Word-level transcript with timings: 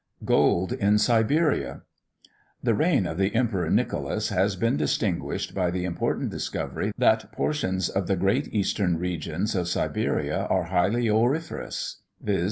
GOLD 0.25 0.73
IN 0.73 0.97
SIBERIA. 0.97 1.83
The 2.63 2.73
reign 2.73 3.05
of 3.05 3.19
the 3.19 3.35
Emperor 3.35 3.69
Nicholas 3.69 4.29
has 4.29 4.55
been 4.55 4.75
distinguished 4.75 5.53
by 5.53 5.69
the 5.69 5.85
important 5.85 6.31
discovery, 6.31 6.91
that 6.97 7.31
portions 7.31 7.87
of 7.87 8.07
the 8.07 8.15
great 8.15 8.51
eastern 8.51 8.97
regions 8.97 9.53
of 9.53 9.67
Siberia 9.67 10.45
are 10.49 10.63
highly 10.73 11.07
auriferous; 11.07 11.97
viz. 12.19 12.39